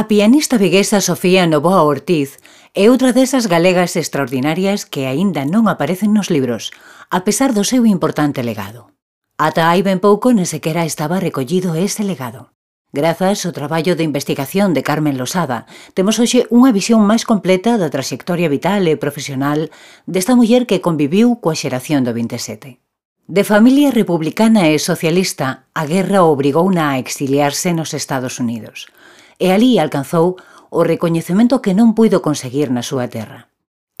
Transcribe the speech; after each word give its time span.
A 0.00 0.08
pianista 0.08 0.56
viguesa 0.56 1.02
Sofía 1.02 1.46
Novoa 1.46 1.82
Ortiz 1.82 2.40
é 2.72 2.88
outra 2.88 3.12
desas 3.12 3.44
galegas 3.52 4.00
extraordinarias 4.00 4.88
que 4.88 5.04
aínda 5.04 5.44
non 5.44 5.68
aparecen 5.68 6.16
nos 6.16 6.32
libros, 6.32 6.72
a 7.12 7.20
pesar 7.20 7.52
do 7.52 7.68
seu 7.68 7.84
importante 7.84 8.40
legado. 8.40 8.96
Ata 9.36 9.68
hai 9.68 9.84
ben 9.84 10.00
pouco 10.00 10.32
nesequera 10.32 10.88
estaba 10.88 11.20
recollido 11.20 11.76
ese 11.76 12.00
legado. 12.00 12.56
Grazas 12.96 13.44
ao 13.44 13.52
traballo 13.52 13.92
de 13.92 14.08
investigación 14.08 14.72
de 14.72 14.80
Carmen 14.80 15.20
Losada, 15.20 15.68
temos 15.92 16.16
hoxe 16.16 16.48
unha 16.48 16.72
visión 16.72 17.04
máis 17.04 17.28
completa 17.28 17.76
da 17.76 17.92
trayectoria 17.92 18.48
vital 18.48 18.88
e 18.88 18.96
profesional 18.96 19.68
desta 20.08 20.32
muller 20.32 20.64
que 20.64 20.80
conviviu 20.80 21.36
coa 21.44 21.52
xeración 21.52 22.08
do 22.08 22.16
27. 22.16 22.80
De 23.28 23.44
familia 23.44 23.92
republicana 23.92 24.72
e 24.72 24.80
socialista, 24.80 25.68
a 25.76 25.84
guerra 25.84 26.24
obrigouna 26.24 26.96
a 26.96 26.98
exiliarse 27.04 27.76
nos 27.76 27.92
Estados 27.92 28.40
Unidos– 28.40 28.88
e 29.40 29.50
alí 29.50 29.80
alcanzou 29.80 30.36
o 30.68 30.84
recoñecemento 30.84 31.64
que 31.64 31.74
non 31.74 31.96
puido 31.96 32.20
conseguir 32.20 32.68
na 32.68 32.84
súa 32.84 33.08
terra. 33.08 33.50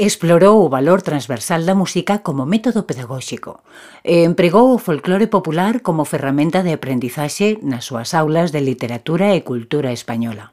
Explorou 0.00 0.64
o 0.64 0.72
valor 0.72 1.02
transversal 1.02 1.64
da 1.68 1.76
música 1.76 2.24
como 2.24 2.48
método 2.48 2.88
pedagóxico 2.88 3.64
e 4.04 4.24
empregou 4.24 4.72
o 4.72 4.80
folclore 4.80 5.28
popular 5.28 5.80
como 5.80 6.08
ferramenta 6.08 6.64
de 6.64 6.72
aprendizaxe 6.72 7.60
nas 7.60 7.88
súas 7.88 8.12
aulas 8.16 8.48
de 8.52 8.60
literatura 8.64 9.34
e 9.36 9.44
cultura 9.44 9.92
española. 9.92 10.52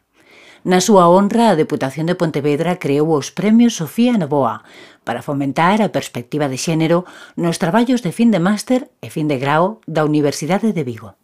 Na 0.68 0.84
súa 0.84 1.08
honra, 1.08 1.54
a 1.54 1.56
Deputación 1.56 2.12
de 2.12 2.20
Pontevedra 2.20 2.76
creou 2.76 3.16
os 3.16 3.32
Premios 3.32 3.80
Sofía 3.80 4.20
Novoa 4.20 4.68
para 5.08 5.24
fomentar 5.24 5.80
a 5.80 5.96
perspectiva 5.96 6.52
de 6.52 6.60
xénero 6.60 7.08
nos 7.40 7.56
traballos 7.56 8.04
de 8.04 8.12
fin 8.12 8.36
de 8.36 8.44
máster 8.44 8.92
e 9.00 9.08
fin 9.08 9.32
de 9.32 9.40
grao 9.40 9.80
da 9.88 10.04
Universidade 10.04 10.76
de 10.76 10.84
Vigo. 10.84 11.16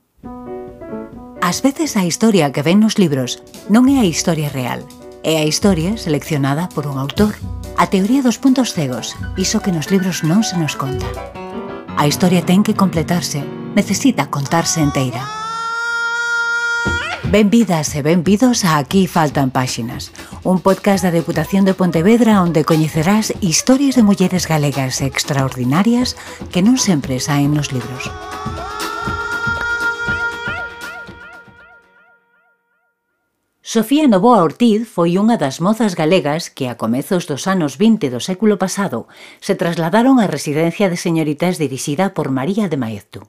Ás 1.44 1.62
veces 1.62 1.98
a 1.98 2.06
historia 2.06 2.54
que 2.54 2.62
ven 2.64 2.80
nos 2.80 2.96
libros 2.96 3.44
non 3.68 3.92
é 3.92 4.00
a 4.00 4.08
historia 4.08 4.48
real, 4.48 4.80
é 5.28 5.36
a 5.36 5.44
historia 5.44 6.00
seleccionada 6.00 6.72
por 6.72 6.88
un 6.88 6.96
autor. 6.96 7.36
A 7.76 7.92
teoría 7.92 8.24
dos 8.24 8.40
puntos 8.40 8.72
cegos, 8.72 9.12
iso 9.36 9.60
que 9.60 9.76
nos 9.76 9.92
libros 9.92 10.24
non 10.24 10.48
se 10.48 10.56
nos 10.56 10.80
conta. 10.80 11.04
A 12.00 12.08
historia 12.08 12.48
ten 12.48 12.64
que 12.64 12.80
completarse, 12.80 13.44
necesita 13.76 14.32
contarse 14.32 14.80
enteira. 14.80 15.20
Benvidas 17.28 17.92
e 17.92 18.00
benvidos 18.00 18.64
a 18.64 18.80
Aquí 18.80 19.12
faltan 19.12 19.52
páxinas, 19.52 20.16
un 20.48 20.64
podcast 20.64 21.04
da 21.04 21.12
Deputación 21.12 21.68
de 21.68 21.76
Pontevedra 21.76 22.40
onde 22.40 22.64
coñecerás 22.64 23.36
historias 23.44 24.00
de 24.00 24.08
mulleres 24.08 24.48
galegas 24.48 25.04
extraordinarias 25.04 26.16
que 26.56 26.64
non 26.64 26.80
sempre 26.80 27.20
saen 27.20 27.52
nos 27.52 27.76
libros. 27.76 28.08
Sofía 33.74 34.08
Novoa 34.08 34.46
Ortiz 34.46 34.86
foi 34.86 35.18
unha 35.18 35.34
das 35.42 35.58
mozas 35.58 35.98
galegas 35.98 36.54
que 36.54 36.70
a 36.70 36.78
comezos 36.78 37.26
dos 37.26 37.50
anos 37.50 37.82
20 37.82 38.14
do 38.14 38.22
século 38.22 38.62
pasado 38.62 39.10
se 39.42 39.58
trasladaron 39.58 40.22
á 40.22 40.30
residencia 40.30 40.94
de 40.94 40.98
señoritas 41.06 41.58
dirixida 41.58 42.14
por 42.14 42.30
María 42.30 42.70
de 42.70 42.78
Maeztu. 42.78 43.26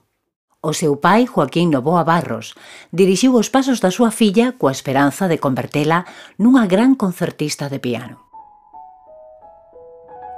O 0.61 0.77
seu 0.77 1.01
pai, 1.01 1.25
Joaquín 1.25 1.73
Novoa 1.73 2.05
Barros, 2.05 2.53
dirixiu 2.93 3.33
os 3.33 3.49
pasos 3.49 3.81
da 3.81 3.89
súa 3.89 4.13
filla 4.13 4.53
coa 4.53 4.69
esperanza 4.69 5.25
de 5.25 5.41
convertela 5.41 6.05
nunha 6.37 6.69
gran 6.69 6.93
concertista 6.93 7.65
de 7.65 7.81
piano. 7.81 8.21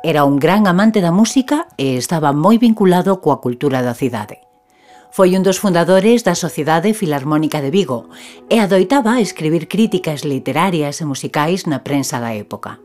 Era 0.07 0.23
un 0.23 0.39
gran 0.39 0.71
amante 0.71 1.03
da 1.03 1.11
música 1.11 1.67
e 1.75 1.99
estaba 1.99 2.31
moi 2.31 2.55
vinculado 2.55 3.19
coa 3.19 3.43
cultura 3.43 3.83
da 3.83 3.91
cidade. 3.91 4.46
Foi 5.17 5.33
un 5.33 5.41
dos 5.41 5.57
fundadores 5.57 6.21
da 6.21 6.37
Sociedade 6.37 6.93
Filarmónica 6.93 7.57
de 7.57 7.73
Vigo 7.73 8.05
e 8.53 8.61
adoitaba 8.61 9.17
escribir 9.17 9.65
críticas 9.65 10.21
literarias 10.21 11.01
e 11.01 11.09
musicais 11.09 11.65
na 11.65 11.81
prensa 11.81 12.21
da 12.21 12.37
época. 12.37 12.77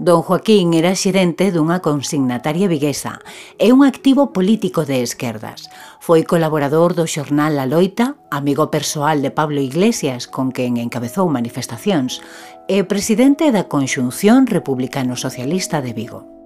Don 0.00 0.24
Joaquín 0.24 0.72
era 0.72 0.96
xerente 0.96 1.52
dunha 1.52 1.84
consignataria 1.84 2.64
viguesa 2.64 3.20
e 3.60 3.76
un 3.76 3.84
activo 3.84 4.32
político 4.32 4.88
de 4.88 5.04
esquerdas. 5.04 5.68
Foi 6.00 6.24
colaborador 6.24 6.96
do 6.96 7.04
xornal 7.04 7.52
La 7.52 7.68
Loita, 7.68 8.16
amigo 8.32 8.72
persoal 8.72 9.20
de 9.20 9.28
Pablo 9.28 9.60
Iglesias, 9.60 10.24
con 10.24 10.56
quen 10.56 10.80
encabezou 10.80 11.28
manifestacións, 11.28 12.24
e 12.72 12.88
presidente 12.88 13.52
da 13.52 13.68
Conxunción 13.68 14.48
Republicano 14.48 15.12
Socialista 15.12 15.84
de 15.84 15.92
Vigo. 15.92 16.39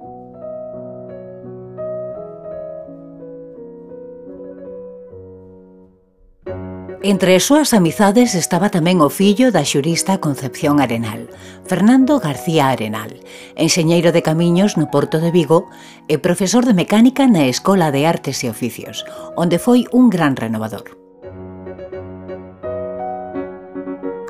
Entre 7.06 7.36
as 7.36 7.44
súas 7.44 7.76
amizades 7.76 8.32
estaba 8.32 8.72
tamén 8.72 9.04
o 9.04 9.12
fillo 9.12 9.52
da 9.52 9.60
xurista 9.60 10.24
Concepción 10.24 10.80
Arenal, 10.80 11.28
Fernando 11.68 12.16
García 12.16 12.72
Arenal, 12.72 13.20
enxeñeiro 13.60 14.08
de 14.08 14.24
camiños 14.24 14.80
no 14.80 14.88
Porto 14.88 15.20
de 15.20 15.28
Vigo 15.28 15.68
e 16.08 16.16
profesor 16.16 16.64
de 16.64 16.72
mecánica 16.72 17.28
na 17.28 17.44
Escola 17.44 17.92
de 17.92 18.08
Artes 18.08 18.40
e 18.40 18.48
Oficios, 18.48 19.04
onde 19.36 19.60
foi 19.60 19.84
un 19.92 20.08
gran 20.08 20.32
renovador. 20.32 20.96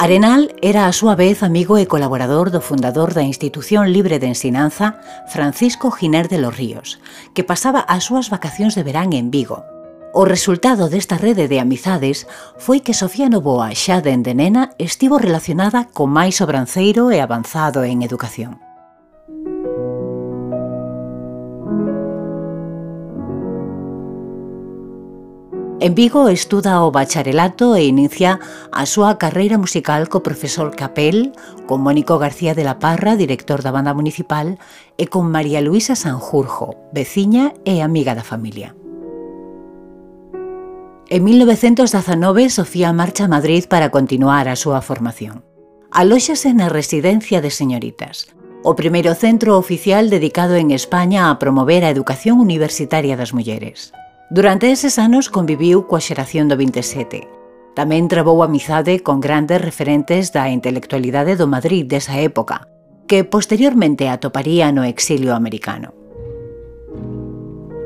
Arenal 0.02 0.50
era 0.58 0.90
a 0.90 0.96
súa 0.98 1.14
vez 1.14 1.46
amigo 1.46 1.78
e 1.78 1.86
colaborador 1.86 2.50
do 2.50 2.58
fundador 2.58 3.14
da 3.14 3.22
Institución 3.22 3.94
Libre 3.94 4.18
de 4.18 4.34
Ensinanza, 4.34 4.98
Francisco 5.30 5.94
Giner 5.94 6.26
de 6.26 6.42
los 6.42 6.50
Ríos, 6.58 6.98
que 7.38 7.46
pasaba 7.46 7.86
as 7.86 8.10
súas 8.10 8.34
vacacións 8.34 8.74
de 8.74 8.82
verán 8.82 9.14
en 9.14 9.30
Vigo, 9.30 9.62
O 10.16 10.24
resultado 10.24 10.88
desta 10.88 11.18
rede 11.18 11.50
de 11.50 11.58
amizades 11.58 12.30
foi 12.54 12.78
que 12.78 12.94
Sofía 12.94 13.26
Novoa 13.26 13.74
xa 13.74 13.98
dende 13.98 14.30
nena 14.30 14.70
estivo 14.78 15.18
relacionada 15.18 15.90
co 15.90 16.06
máis 16.06 16.38
obranceiro 16.38 17.10
e 17.10 17.18
avanzado 17.18 17.82
en 17.82 18.06
educación. 18.06 18.62
En 25.82 25.98
Vigo 25.98 26.30
estuda 26.30 26.86
o 26.86 26.94
bacharelato 26.94 27.74
e 27.74 27.82
inicia 27.82 28.38
a 28.70 28.86
súa 28.86 29.18
carreira 29.18 29.58
musical 29.58 30.06
co 30.06 30.22
profesor 30.22 30.78
Capel, 30.78 31.34
con 31.66 31.82
Mónico 31.82 32.22
García 32.22 32.54
de 32.54 32.62
la 32.62 32.78
Parra, 32.78 33.18
director 33.18 33.66
da 33.66 33.74
banda 33.74 33.90
municipal, 33.90 34.62
e 34.94 35.10
con 35.10 35.26
María 35.26 35.58
Luisa 35.58 35.98
Sanjurjo, 35.98 36.78
veciña 36.94 37.50
e 37.66 37.82
amiga 37.82 38.14
da 38.14 38.22
familia. 38.22 38.78
En 41.14 41.22
1919 41.22 42.50
Sofía 42.50 42.92
marcha 42.92 43.26
a 43.26 43.28
Madrid 43.28 43.66
para 43.68 43.90
continuar 43.94 44.48
a 44.48 44.58
súa 44.58 44.82
formación. 44.82 45.46
Alóxase 45.94 46.50
na 46.50 46.66
Residencia 46.66 47.38
de 47.38 47.54
Señoritas, 47.54 48.34
o 48.66 48.74
primeiro 48.74 49.14
centro 49.14 49.54
oficial 49.54 50.10
dedicado 50.10 50.58
en 50.58 50.74
España 50.74 51.30
a 51.30 51.38
promover 51.38 51.86
a 51.86 51.94
educación 51.94 52.42
universitaria 52.42 53.14
das 53.14 53.30
mulleres. 53.30 53.94
Durante 54.26 54.74
eses 54.74 54.98
anos 54.98 55.30
conviviu 55.30 55.86
coa 55.86 56.02
xeración 56.02 56.50
do 56.50 56.58
27. 56.58 57.30
Tamén 57.78 58.10
trabou 58.10 58.42
amizade 58.42 58.98
con 59.06 59.22
grandes 59.22 59.62
referentes 59.62 60.34
da 60.34 60.50
intelectualidade 60.50 61.38
do 61.38 61.46
Madrid 61.46 61.86
desa 61.86 62.18
época, 62.18 62.66
que 63.06 63.22
posteriormente 63.22 64.10
atoparía 64.10 64.74
no 64.74 64.82
exilio 64.82 65.38
americano. 65.38 65.94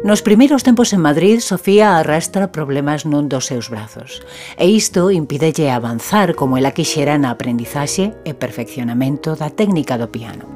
Nos 0.04 0.22
primeiros 0.22 0.62
tempos 0.62 0.92
en 0.92 1.00
Madrid, 1.00 1.40
Sofía 1.40 1.98
arrastra 1.98 2.52
problemas 2.52 3.02
non 3.02 3.26
dos 3.26 3.50
seus 3.50 3.66
brazos, 3.66 4.22
e 4.54 4.70
isto 4.70 5.10
impídelle 5.10 5.74
avanzar 5.74 6.38
como 6.38 6.54
ela 6.54 6.70
quixera 6.70 7.18
na 7.18 7.34
aprendizaxe 7.34 8.14
e 8.22 8.30
perfeccionamento 8.30 9.34
da 9.34 9.50
técnica 9.50 9.98
do 9.98 10.06
piano. 10.06 10.46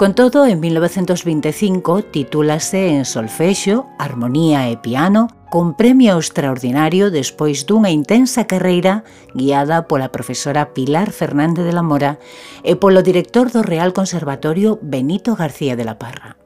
Con 0.00 0.16
todo, 0.16 0.48
en 0.48 0.58
1925 0.64 2.16
titúlase 2.16 2.96
en 2.96 3.04
solfexo, 3.04 3.92
armonía 4.00 4.72
e 4.72 4.80
piano 4.80 5.28
con 5.52 5.76
premio 5.76 6.16
extraordinario 6.16 7.12
despois 7.12 7.68
dunha 7.68 7.92
intensa 7.92 8.48
carreira 8.48 9.04
guiada 9.36 9.84
pola 9.84 10.08
profesora 10.08 10.72
Pilar 10.72 11.12
Fernández 11.12 11.68
de 11.68 11.76
la 11.76 11.84
Mora 11.84 12.16
e 12.64 12.80
polo 12.80 13.04
director 13.04 13.52
do 13.52 13.60
Real 13.60 13.92
Conservatorio 13.92 14.80
Benito 14.80 15.36
García 15.36 15.76
de 15.76 15.84
la 15.84 16.00
Parra. 16.00 16.40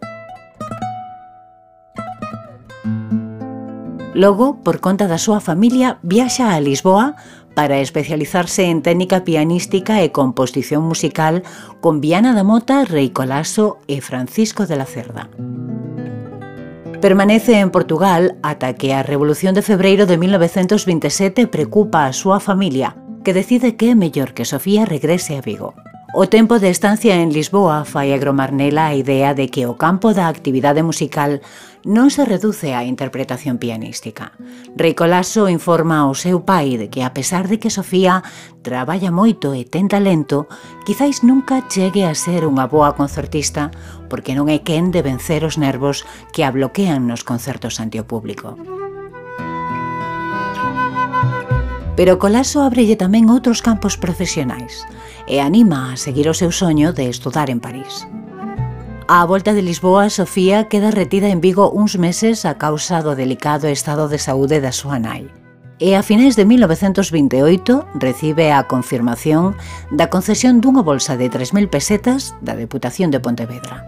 Logo, 4.16 4.62
por 4.64 4.80
conta 4.80 5.12
da 5.12 5.20
súa 5.20 5.44
familia, 5.44 6.00
viaxa 6.00 6.56
a 6.56 6.60
Lisboa 6.64 7.20
para 7.52 7.84
especializarse 7.84 8.64
en 8.64 8.80
técnica 8.80 9.28
pianística 9.28 10.00
e 10.00 10.08
composición 10.08 10.88
musical 10.88 11.44
con 11.84 12.00
Viana 12.00 12.32
da 12.32 12.40
Mota, 12.40 12.88
Rei 12.88 13.12
Colaso 13.12 13.76
e 13.84 14.00
Francisco 14.00 14.64
de 14.64 14.80
la 14.80 14.88
Cerda. 14.88 15.28
Permanece 17.04 17.60
en 17.60 17.68
Portugal 17.68 18.40
ata 18.40 18.72
que 18.72 18.96
a 18.96 19.04
Revolución 19.04 19.52
de 19.52 19.60
Febreiro 19.60 20.08
de 20.08 20.16
1927 20.16 21.44
preocupa 21.44 22.08
a 22.08 22.16
súa 22.16 22.40
familia, 22.40 22.96
que 23.20 23.36
decide 23.36 23.76
que 23.76 23.92
é 23.92 23.96
que 24.32 24.48
Sofía 24.48 24.88
regrese 24.88 25.36
a 25.36 25.44
Vigo. 25.44 25.76
O 26.18 26.30
tempo 26.30 26.58
de 26.58 26.70
estancia 26.70 27.20
en 27.20 27.28
Lisboa 27.28 27.84
fai 27.84 28.16
agromarnela 28.16 28.88
a 28.88 28.96
idea 28.96 29.36
de 29.36 29.52
que 29.52 29.68
o 29.68 29.76
campo 29.76 30.16
da 30.16 30.32
actividade 30.32 30.80
musical 30.80 31.44
non 31.84 32.08
se 32.08 32.24
reduce 32.24 32.72
á 32.72 32.88
interpretación 32.88 33.60
pianística. 33.60 34.32
Rico 34.80 35.04
informa 35.52 36.00
ao 36.00 36.16
seu 36.16 36.40
pai 36.40 36.80
de 36.80 36.88
que 36.88 37.04
a 37.04 37.12
pesar 37.12 37.52
de 37.52 37.60
que 37.60 37.68
Sofía 37.68 38.24
traballa 38.64 39.12
moito 39.12 39.52
e 39.52 39.68
ten 39.68 39.92
talento, 39.92 40.48
quizáis 40.88 41.20
nunca 41.20 41.68
chegue 41.68 42.08
a 42.08 42.16
ser 42.16 42.48
unha 42.48 42.64
boa 42.64 42.96
concertista 42.96 43.68
porque 44.08 44.32
non 44.32 44.48
é 44.48 44.64
quen 44.64 44.88
de 44.96 45.04
vencer 45.04 45.44
os 45.44 45.60
nervos 45.60 46.08
que 46.32 46.48
a 46.48 46.50
bloquean 46.50 47.04
nos 47.04 47.28
concertos 47.28 47.76
ante 47.76 48.00
o 48.00 48.08
público. 48.08 48.56
Pero 51.96 52.14
o 52.14 52.20
colapso 52.20 52.60
abrelle 52.60 53.00
tamén 53.00 53.32
outros 53.32 53.64
campos 53.64 53.96
profesionais 53.96 54.84
e 55.24 55.40
anima 55.40 55.90
a 55.90 55.98
seguir 55.98 56.28
o 56.28 56.36
seu 56.36 56.52
soño 56.52 56.92
de 56.92 57.08
estudar 57.08 57.48
en 57.48 57.58
París. 57.58 58.04
A 59.08 59.24
volta 59.24 59.54
de 59.54 59.62
Lisboa, 59.62 60.10
Sofía 60.10 60.68
queda 60.68 60.90
retida 60.90 61.32
en 61.32 61.40
Vigo 61.40 61.70
uns 61.70 61.96
meses 61.96 62.44
a 62.44 62.58
causa 62.58 63.00
do 63.00 63.16
delicado 63.16 63.70
estado 63.70 64.12
de 64.12 64.18
saúde 64.18 64.60
da 64.60 64.76
súa 64.76 65.00
nai. 65.00 65.30
E 65.78 65.94
a 65.94 66.02
finais 66.02 66.34
de 66.34 66.44
1928 66.44 68.00
recibe 68.00 68.50
a 68.50 68.66
confirmación 68.66 69.54
da 69.94 70.10
concesión 70.10 70.58
dunha 70.58 70.82
bolsa 70.82 71.14
de 71.14 71.30
3.000 71.30 71.70
pesetas 71.70 72.34
da 72.42 72.58
Deputación 72.58 73.14
de 73.14 73.22
Pontevedra. 73.22 73.84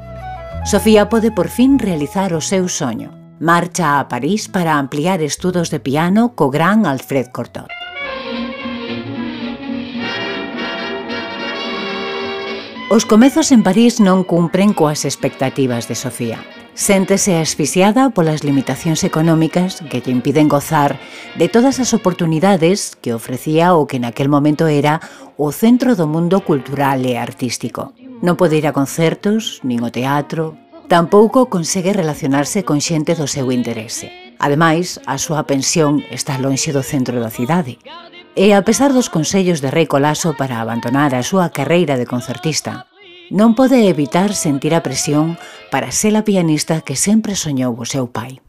Sofía 0.69 1.09
pode 1.09 1.35
por 1.35 1.49
fin 1.51 1.83
realizar 1.83 2.31
o 2.37 2.45
seu 2.45 2.69
soño. 2.69 3.11
Marcha 3.41 3.99
a 3.99 4.07
París 4.07 4.47
para 4.47 4.79
ampliar 4.79 5.19
estudos 5.19 5.75
de 5.75 5.81
piano 5.81 6.39
co 6.39 6.53
gran 6.53 6.87
Alfred 6.87 7.35
Cortot. 7.35 7.67
Os 12.91 13.05
comezos 13.05 13.53
en 13.53 13.61
París 13.61 14.01
non 14.01 14.25
cumpren 14.25 14.73
coas 14.73 15.05
expectativas 15.05 15.93
de 15.93 15.97
Sofía. 15.97 16.41
Séntese 16.73 17.37
asfixiada 17.37 18.09
polas 18.17 18.49
limitacións 18.49 19.05
económicas 19.05 19.85
que 19.93 20.01
lle 20.01 20.09
impiden 20.09 20.49
gozar 20.49 20.97
de 21.37 21.53
todas 21.53 21.85
as 21.85 21.93
oportunidades 21.93 22.97
que 22.97 23.13
ofrecía 23.13 23.77
o 23.77 23.85
que 23.85 24.01
naquel 24.01 24.33
momento 24.33 24.65
era 24.73 25.05
o 25.37 25.53
centro 25.53 26.01
do 26.01 26.09
mundo 26.09 26.41
cultural 26.41 27.05
e 27.05 27.21
artístico. 27.21 27.93
Non 28.25 28.41
pode 28.41 28.57
ir 28.57 28.65
a 28.65 28.73
concertos, 28.73 29.61
nin 29.61 29.85
o 29.85 29.93
teatro, 29.93 30.57
tampouco 30.89 31.53
consegue 31.53 31.93
relacionarse 31.93 32.65
con 32.65 32.81
xente 32.81 33.13
do 33.13 33.29
seu 33.29 33.53
interese. 33.53 34.33
Ademais, 34.41 34.97
a 35.05 35.21
súa 35.21 35.45
pensión 35.45 36.01
está 36.09 36.41
lonxe 36.41 36.73
do 36.73 36.81
centro 36.81 37.21
da 37.21 37.29
cidade. 37.29 37.77
E 38.37 38.53
a 38.53 38.63
pesar 38.63 38.93
dos 38.93 39.09
consellos 39.09 39.61
de 39.61 39.71
Rei 39.71 39.87
Colaso 39.87 40.37
para 40.37 40.61
abandonar 40.61 41.15
a 41.15 41.23
súa 41.23 41.51
carreira 41.51 41.97
de 41.97 42.07
concertista, 42.07 42.89
non 43.29 43.53
pode 43.53 43.89
evitar 43.89 44.33
sentir 44.33 44.73
a 44.73 44.81
presión 44.81 45.37
para 45.69 45.93
ser 45.93 46.17
a 46.17 46.25
pianista 46.25 46.81
que 46.81 46.97
sempre 46.97 47.37
soñou 47.37 47.77
o 47.77 47.85
seu 47.85 48.09
pai. 48.09 48.41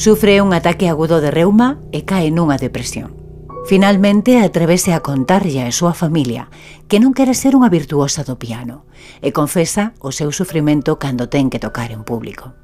Sufre 0.00 0.40
un 0.40 0.56
ataque 0.56 0.88
agudo 0.88 1.20
de 1.20 1.30
reuma 1.30 1.76
e 1.92 2.08
cae 2.08 2.32
nunha 2.32 2.56
depresión. 2.56 3.20
Finalmente 3.68 4.40
atrevese 4.40 4.96
a 4.96 5.04
contarlle 5.04 5.62
a 5.62 5.70
súa 5.70 5.92
familia 5.92 6.48
que 6.88 6.96
non 6.96 7.12
quere 7.12 7.36
ser 7.36 7.52
unha 7.52 7.68
virtuosa 7.68 8.24
do 8.24 8.40
piano 8.40 8.88
e 9.20 9.30
confesa 9.36 9.92
o 10.00 10.10
seu 10.10 10.32
sufrimento 10.32 10.96
cando 10.96 11.28
ten 11.28 11.52
que 11.52 11.60
tocar 11.60 11.92
en 11.92 12.02
público. 12.02 12.56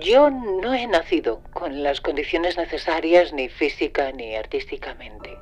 Yo 0.00 0.30
no 0.30 0.74
he 0.74 0.86
nacido 0.86 1.40
con 1.52 1.82
las 1.82 2.00
condiciones 2.00 2.56
necesarias 2.56 3.32
ni 3.32 3.48
física 3.48 4.12
ni 4.12 4.36
artísticamente. 4.36 5.36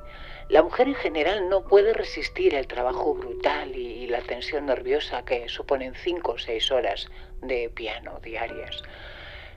La 0.49 0.63
mujer 0.63 0.87
en 0.87 0.95
general 0.95 1.47
no 1.47 1.67
puede 1.67 1.93
resistir 1.93 2.55
el 2.55 2.65
trabajo 2.65 3.13
brutal 3.13 3.75
y 3.75 4.07
la 4.07 4.21
tensión 4.21 4.65
nerviosa 4.65 5.23
que 5.25 5.47
suponen 5.47 5.93
cinco 5.93 6.31
o 6.33 6.37
seis 6.39 6.71
horas 6.71 7.07
de 7.41 7.69
piano 7.69 8.19
diarias. 8.23 8.81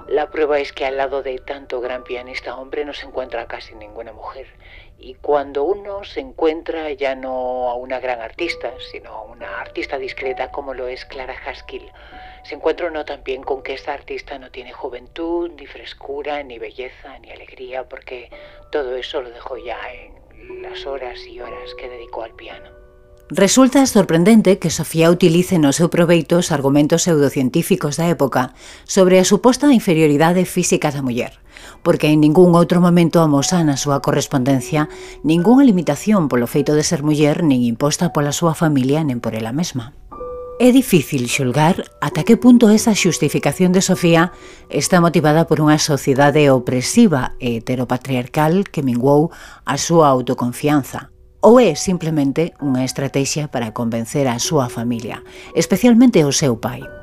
La 0.09 0.31
prueba 0.31 0.59
es 0.59 0.73
que 0.73 0.85
al 0.85 0.97
lado 0.97 1.23
de 1.23 1.39
tanto 1.39 1.81
gran 1.81 2.05
pianista 2.05 2.57
hombre 2.57 2.85
no 2.85 2.93
se 2.93 3.07
encuentra 3.07 3.47
casi 3.47 3.75
ninguna 3.75 4.13
mujer. 4.13 4.47
Y 4.99 5.15
cuando 5.15 5.65
uno 5.65 6.05
se 6.05 6.21
encuentra 6.21 6.91
ya 6.93 7.15
no 7.15 7.71
a 7.71 7.75
una 7.75 8.01
gran 8.01 8.21
artista, 8.21 8.73
sino 8.91 9.11
a 9.11 9.23
una 9.23 9.61
artista 9.61 9.99
discreta 9.99 10.51
como 10.51 10.75
lo 10.75 10.89
es 10.89 11.05
Clara 11.05 11.35
Haskell, 11.47 11.91
se 12.43 12.55
encuentra 12.55 12.89
uno 12.89 13.05
también 13.05 13.43
con 13.43 13.63
que 13.63 13.75
esta 13.75 13.93
artista 13.93 14.39
no 14.39 14.51
tiene 14.51 14.73
juventud, 14.73 15.51
ni 15.53 15.67
frescura, 15.67 16.43
ni 16.43 16.59
belleza, 16.59 17.19
ni 17.21 17.31
alegría, 17.31 17.89
porque 17.89 18.31
todo 18.73 18.97
eso 18.97 19.23
lo 19.23 19.31
dejó 19.31 19.57
ya 19.59 19.79
en 19.93 20.63
las 20.63 20.87
horas 20.87 21.25
y 21.27 21.41
horas 21.41 21.75
que 21.79 21.89
dedicó 21.89 22.23
al 22.23 22.35
piano. 22.35 22.80
Resulta 23.33 23.87
sorprendente 23.87 24.59
que 24.59 24.71
Sofía 24.71 25.09
utilice 25.09 25.63
no 25.63 25.71
seu 25.71 25.87
proveito 25.87 26.43
os 26.43 26.51
argumentos 26.51 27.07
pseudocientíficos 27.07 27.95
da 27.95 28.11
época 28.11 28.59
sobre 28.83 29.23
a 29.23 29.25
suposta 29.25 29.71
inferioridade 29.71 30.43
física 30.43 30.91
da 30.91 30.99
muller, 30.99 31.39
porque 31.87 32.11
en 32.11 32.19
ningún 32.19 32.59
outro 32.59 32.83
momento 32.83 33.23
amosa 33.23 33.63
na 33.63 33.79
súa 33.79 34.03
correspondencia 34.03 34.91
ningunha 35.23 35.63
limitación 35.63 36.27
polo 36.27 36.51
feito 36.51 36.75
de 36.75 36.83
ser 36.83 37.07
muller 37.07 37.47
nin 37.47 37.63
imposta 37.63 38.11
pola 38.11 38.35
súa 38.35 38.59
familia 38.59 39.07
nen 39.07 39.23
por 39.23 39.39
ela 39.39 39.55
mesma. 39.55 39.95
É 40.59 40.75
difícil 40.75 41.31
xulgar 41.31 41.87
ata 42.03 42.27
que 42.27 42.35
punto 42.35 42.67
esa 42.67 42.99
xustificación 42.99 43.71
de 43.71 43.79
Sofía 43.79 44.35
está 44.67 44.99
motivada 44.99 45.47
por 45.47 45.63
unha 45.63 45.79
sociedade 45.79 46.51
opresiva 46.51 47.39
e 47.39 47.63
heteropatriarcal 47.63 48.67
que 48.75 48.83
minguou 48.83 49.31
a 49.63 49.79
súa 49.79 50.11
autoconfianza, 50.11 51.15
ou 51.41 51.59
é 51.59 51.75
simplemente 51.75 52.53
unha 52.61 52.85
estratexia 52.85 53.49
para 53.49 53.73
convencer 53.73 54.29
a 54.29 54.37
súa 54.37 54.69
familia, 54.69 55.25
especialmente 55.57 56.21
o 56.25 56.33
seu 56.33 56.61
pai. 56.61 57.00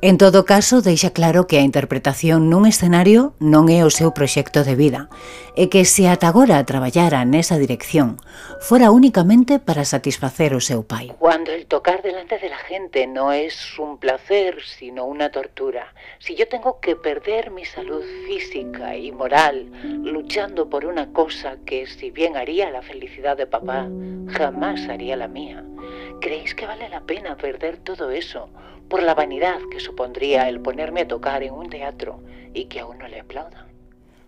En 0.00 0.16
todo 0.16 0.44
caso, 0.44 0.80
deixa 0.80 1.10
claro 1.10 1.48
que 1.48 1.58
a 1.58 1.66
interpretación 1.66 2.46
nun 2.46 2.70
escenario 2.70 3.34
non 3.42 3.66
é 3.66 3.82
o 3.82 3.90
seu 3.90 4.14
proxecto 4.14 4.62
de 4.62 4.78
vida 4.78 5.10
e 5.58 5.66
que 5.66 5.82
se 5.82 6.06
ata 6.06 6.30
agora 6.30 6.62
traballara 6.62 7.26
nesa 7.26 7.58
dirección, 7.58 8.14
fora 8.62 8.94
únicamente 8.94 9.58
para 9.58 9.82
satisfacer 9.82 10.54
o 10.54 10.62
seu 10.62 10.86
pai. 10.86 11.10
Cuando 11.18 11.50
el 11.50 11.66
tocar 11.66 11.98
delante 12.06 12.38
de 12.38 12.46
la 12.46 12.62
gente 12.62 13.10
no 13.10 13.34
es 13.34 13.58
un 13.74 13.98
placer, 13.98 14.62
sino 14.62 15.02
una 15.02 15.34
tortura. 15.34 15.90
Si 16.22 16.38
yo 16.38 16.46
tengo 16.46 16.78
que 16.78 16.94
perder 16.94 17.50
mi 17.50 17.66
salud 17.66 18.06
física 18.30 18.94
y 18.94 19.10
moral 19.10 19.66
luchando 20.06 20.70
por 20.70 20.86
una 20.86 21.10
cosa 21.10 21.58
que 21.66 21.90
si 21.90 22.14
bien 22.14 22.38
haría 22.38 22.70
la 22.70 22.86
felicidad 22.86 23.34
de 23.34 23.50
papá, 23.50 23.90
jamás 24.30 24.78
haría 24.86 25.18
la 25.18 25.26
mía. 25.26 25.66
¿Creéis 26.22 26.54
que 26.54 26.70
vale 26.70 26.88
la 26.88 27.02
pena 27.02 27.36
perder 27.36 27.78
todo 27.82 28.14
eso 28.14 28.46
por 28.88 29.02
la 29.02 29.14
vanidad 29.14 29.58
que 29.70 29.80
supondría 29.80 30.48
el 30.48 30.60
ponerme 30.60 31.02
a 31.02 31.08
tocar 31.08 31.42
en 31.42 31.52
un 31.52 31.68
teatro 31.68 32.20
y 32.54 32.66
que 32.66 32.80
aún 32.80 32.98
no 32.98 33.08
le 33.08 33.20
aplaudan. 33.20 33.68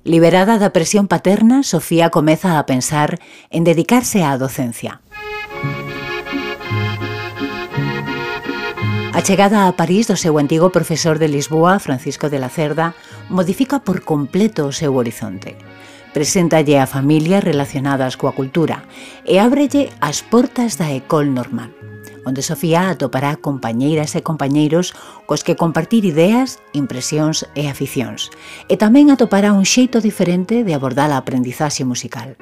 Liberada 0.04 0.58
da 0.58 0.72
presión 0.72 1.08
paterna, 1.08 1.62
Sofía 1.62 2.08
comeza 2.08 2.58
a 2.58 2.64
pensar 2.64 3.20
en 3.50 3.64
dedicarse 3.64 4.24
á 4.24 4.36
docencia. 4.40 5.04
A 9.12 9.20
chegada 9.20 9.68
a 9.68 9.76
París 9.76 10.08
do 10.08 10.16
seu 10.16 10.40
antigo 10.40 10.72
profesor 10.72 11.20
de 11.20 11.28
Lisboa, 11.28 11.76
Francisco 11.76 12.32
de 12.32 12.40
la 12.40 12.48
Cerda, 12.48 12.96
modifica 13.28 13.84
por 13.84 14.00
completo 14.00 14.64
o 14.64 14.72
seu 14.72 14.96
horizonte. 14.96 15.60
Preséntalle 16.16 16.80
a 16.80 16.88
familias 16.88 17.44
relacionadas 17.44 18.16
coa 18.16 18.32
cultura 18.32 18.88
e 19.28 19.36
ábrelle 19.36 19.92
as 20.00 20.24
portas 20.24 20.80
da 20.80 20.88
École 20.96 21.28
Normal 21.28 21.89
onde 22.24 22.42
Sofía 22.42 22.90
atopará 22.90 23.36
compañeiras 23.36 24.16
e 24.16 24.24
compañeiros 24.24 24.92
cos 25.26 25.44
que 25.44 25.56
compartir 25.56 26.04
ideas, 26.04 26.58
impresións 26.72 27.48
e 27.54 27.68
aficións, 27.68 28.28
e 28.68 28.74
tamén 28.76 29.08
atopará 29.08 29.52
un 29.52 29.64
xeito 29.64 29.98
diferente 30.00 30.62
de 30.64 30.72
abordar 30.74 31.10
a 31.12 31.20
aprendizaxe 31.20 31.84
musical. 31.84 32.36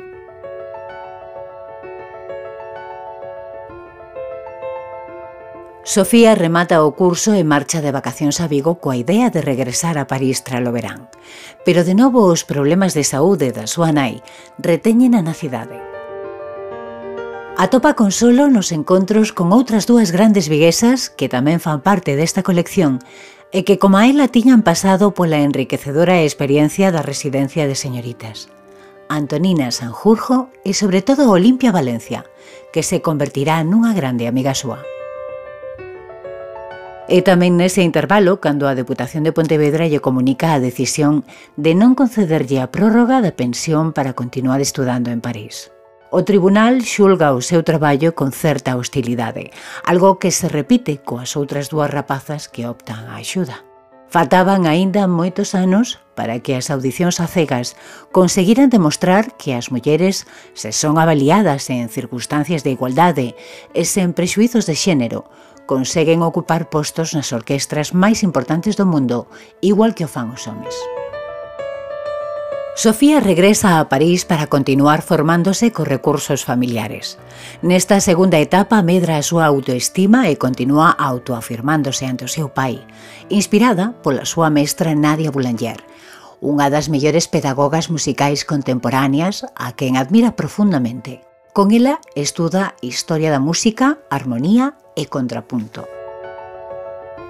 Sofía 5.89 6.35
remata 6.35 6.85
o 6.85 6.93
curso 6.93 7.33
e 7.33 7.41
marcha 7.49 7.81
de 7.81 7.97
vacacións 7.97 8.45
a 8.45 8.47
Vigo 8.47 8.77
coa 8.77 9.01
idea 9.01 9.33
de 9.33 9.41
regresar 9.41 9.97
a 9.97 10.05
París 10.05 10.45
tras 10.45 10.61
o 10.61 10.69
verán. 10.69 11.09
Pero 11.65 11.81
de 11.81 11.97
novo 11.97 12.29
os 12.29 12.45
problemas 12.45 12.93
de 12.93 13.09
saúde 13.09 13.57
da 13.57 13.65
súa 13.65 13.89
nai 13.89 14.21
reteñen 14.61 15.17
a 15.17 15.25
na 15.25 15.33
cidade. 15.33 15.98
Atopa 17.61 17.95
consolo 17.95 18.47
nos 18.47 18.71
encontros 18.71 19.35
con 19.35 19.51
outras 19.51 19.83
dúas 19.83 20.15
grandes 20.15 20.47
viguesas 20.47 21.11
que 21.11 21.27
tamén 21.27 21.59
fan 21.59 21.83
parte 21.83 22.15
desta 22.15 22.47
colección 22.47 23.03
e 23.51 23.67
que 23.67 23.83
como 23.83 23.99
a 23.99 24.07
ela 24.07 24.31
tiñan 24.31 24.63
pasado 24.63 25.11
pola 25.11 25.43
enriquecedora 25.43 26.23
experiencia 26.23 26.95
da 26.95 27.03
residencia 27.03 27.67
de 27.67 27.75
señoritas. 27.75 28.47
Antonina 29.11 29.75
Sanjurjo 29.75 30.55
e 30.63 30.71
sobre 30.71 31.03
todo 31.03 31.35
Olimpia 31.35 31.75
Valencia, 31.75 32.23
que 32.71 32.87
se 32.87 33.03
convertirá 33.03 33.67
nunha 33.67 33.91
grande 33.91 34.31
amiga 34.31 34.55
súa. 34.55 34.79
E 37.11 37.27
tamén 37.27 37.59
nese 37.59 37.83
intervalo, 37.83 38.39
cando 38.39 38.71
a 38.71 38.79
Deputación 38.79 39.27
de 39.27 39.35
Pontevedra 39.35 39.91
lle 39.91 39.99
comunica 39.99 40.55
a 40.55 40.63
decisión 40.63 41.27
de 41.59 41.75
non 41.75 41.99
concederlle 41.99 42.63
a 42.63 42.71
prórroga 42.71 43.19
da 43.19 43.35
pensión 43.35 43.91
para 43.91 44.15
continuar 44.15 44.63
estudando 44.63 45.11
en 45.11 45.19
París. 45.19 45.75
O 46.11 46.25
tribunal 46.25 46.81
xulga 46.81 47.37
o 47.37 47.45
seu 47.45 47.61
traballo 47.61 48.17
con 48.17 48.33
certa 48.33 48.81
hostilidade, 48.81 49.53
algo 49.85 50.17
que 50.17 50.33
se 50.33 50.49
repite 50.49 51.05
coas 51.05 51.37
outras 51.37 51.69
dúas 51.69 51.93
rapazas 51.93 52.49
que 52.49 52.65
optan 52.65 53.13
a 53.13 53.21
axuda. 53.21 53.61
Faltaban 54.09 54.65
aínda 54.65 55.05
moitos 55.05 55.53
anos 55.53 56.01
para 56.17 56.41
que 56.41 56.57
as 56.57 56.73
audicións 56.73 57.21
a 57.21 57.29
cegas 57.29 57.77
conseguiran 58.09 58.73
demostrar 58.73 59.37
que 59.37 59.53
as 59.53 59.69
mulleres 59.69 60.25
se 60.57 60.73
son 60.73 60.97
avaliadas 60.97 61.69
en 61.69 61.93
circunstancias 61.93 62.65
de 62.65 62.73
igualdade 62.73 63.37
e 63.77 63.85
sen 63.85 64.17
prexuizos 64.17 64.65
de 64.65 64.81
xénero, 64.81 65.29
conseguen 65.69 66.25
ocupar 66.25 66.73
postos 66.73 67.13
nas 67.13 67.37
orquestras 67.37 67.93
máis 67.93 68.25
importantes 68.25 68.81
do 68.81 68.89
mundo, 68.89 69.29
igual 69.61 69.93
que 69.93 70.09
o 70.09 70.11
fan 70.11 70.33
os 70.33 70.49
homes. 70.49 70.73
Sofía 72.79 73.19
regresa 73.19 73.81
a 73.81 73.89
París 73.89 74.25
para 74.25 74.47
continuar 74.47 75.03
formándose 75.03 75.75
co 75.75 75.83
recursos 75.83 76.47
familiares. 76.47 77.19
Nesta 77.59 77.99
segunda 77.99 78.39
etapa 78.39 78.79
medra 78.87 79.19
a 79.19 79.27
súa 79.27 79.51
autoestima 79.51 80.31
e 80.31 80.39
continúa 80.39 80.95
autoafirmándose 80.95 82.07
ante 82.07 82.23
o 82.23 82.31
seu 82.31 82.55
pai, 82.55 82.87
inspirada 83.35 83.99
pola 83.99 84.23
súa 84.23 84.47
mestra 84.47 84.95
Nadia 84.95 85.35
Boulanger, 85.35 85.83
unha 86.39 86.71
das 86.71 86.87
mellores 86.87 87.27
pedagogas 87.27 87.91
musicais 87.91 88.47
contemporáneas 88.47 89.43
a 89.59 89.75
quen 89.75 89.99
admira 89.99 90.39
profundamente. 90.39 91.27
Con 91.51 91.75
ela 91.75 91.99
estuda 92.15 92.79
Historia 92.79 93.35
da 93.35 93.43
Música, 93.43 93.99
Armonía 94.07 94.79
e 94.95 95.11
Contrapunto. 95.11 95.98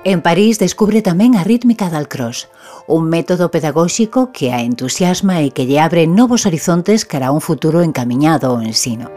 En 0.05 0.23
París 0.23 0.63
descubre 0.63 1.03
tamén 1.03 1.35
a 1.35 1.43
rítmica 1.43 1.91
dal 1.91 2.07
cross, 2.07 2.47
un 2.87 3.11
método 3.11 3.51
pedagóxico 3.51 4.31
que 4.31 4.55
a 4.55 4.63
entusiasma 4.63 5.43
e 5.43 5.51
que 5.51 5.67
lle 5.67 5.83
abre 5.83 6.07
novos 6.07 6.47
horizontes 6.47 7.03
cara 7.03 7.29
a 7.29 7.35
un 7.35 7.43
futuro 7.43 7.83
encamiñado 7.83 8.55
ao 8.55 8.63
ensino. 8.63 9.11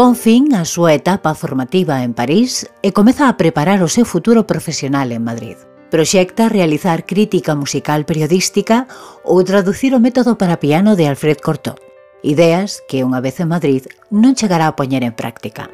Pon 0.00 0.16
fin 0.16 0.56
a 0.56 0.64
súa 0.64 0.96
etapa 0.96 1.36
formativa 1.36 2.00
en 2.00 2.16
París 2.16 2.64
e 2.80 2.96
comeza 2.96 3.28
a 3.28 3.36
preparar 3.36 3.84
o 3.84 3.92
seu 3.92 4.08
futuro 4.08 4.48
profesional 4.48 5.12
en 5.12 5.28
Madrid. 5.28 5.60
Proxecta 5.92 6.48
realizar 6.48 7.04
crítica 7.04 7.52
musical 7.52 8.08
periodística 8.08 8.88
ou 9.28 9.44
traducir 9.44 9.92
o 9.92 10.00
método 10.00 10.40
para 10.40 10.56
piano 10.56 10.96
de 10.96 11.04
Alfred 11.04 11.44
Cortot, 11.44 11.76
ideas 12.24 12.80
que, 12.88 13.04
unha 13.04 13.20
vez 13.20 13.36
en 13.44 13.52
Madrid, 13.52 13.84
non 14.08 14.32
chegará 14.32 14.72
a 14.72 14.76
poñer 14.78 15.04
en 15.04 15.12
práctica. 15.12 15.68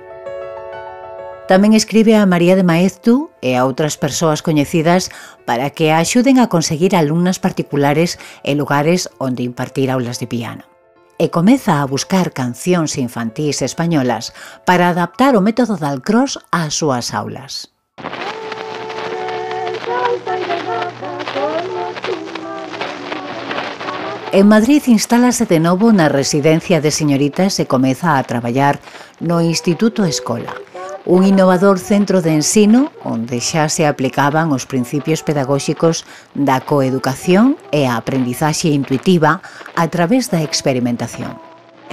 Tamén 1.47 1.79
escribe 1.79 2.19
a 2.19 2.27
María 2.27 2.59
de 2.59 2.67
Maeztu 2.67 3.31
e 3.39 3.55
a 3.55 3.63
outras 3.63 3.95
persoas 3.95 4.43
coñecidas 4.43 5.15
para 5.47 5.71
que 5.71 5.95
a 5.95 6.03
axuden 6.03 6.43
a 6.43 6.51
conseguir 6.51 6.99
alumnas 6.99 7.39
particulares 7.39 8.19
e 8.43 8.59
lugares 8.59 9.07
onde 9.23 9.47
impartir 9.47 9.95
aulas 9.95 10.19
de 10.19 10.27
piano 10.27 10.67
e 11.19 11.31
comeza 11.31 11.81
a 11.81 11.89
buscar 11.89 12.35
cancións 12.35 12.99
infantís 12.99 13.63
españolas 13.63 14.35
para 14.69 14.91
adaptar 14.91 15.33
o 15.39 15.41
método 15.41 15.79
Dalcross 15.79 16.43
ás 16.53 16.77
súas 16.77 17.15
aulas. 17.15 17.73
En 24.37 24.51
Madrid 24.51 24.83
instálase 24.93 25.47
de 25.47 25.63
novo 25.63 25.89
na 25.95 26.13
residencia 26.13 26.83
de 26.85 26.93
señoritas 26.93 27.57
e 27.57 27.65
comeza 27.65 28.19
a 28.19 28.23
traballar 28.27 28.77
no 29.23 29.41
Instituto 29.41 30.05
Escola, 30.05 30.53
un 31.07 31.25
innovador 31.25 31.79
centro 31.79 32.21
de 32.21 32.35
ensino 32.35 32.91
onde 33.07 33.39
xa 33.39 33.71
se 33.71 33.87
aplicaban 33.87 34.51
os 34.51 34.67
principios 34.67 35.23
pedagóxicos 35.23 36.03
da 36.35 36.59
coeducación 36.59 37.55
e 37.71 37.87
a 37.87 37.95
aprendizaxe 37.95 38.75
intuitiva 38.75 39.39
a 39.79 39.87
través 39.87 40.35
da 40.35 40.43
experimentación. 40.43 41.39